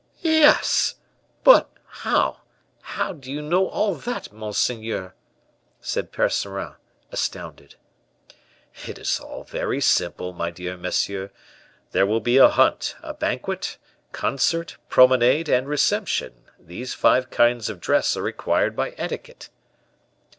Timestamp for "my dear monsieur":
10.33-11.29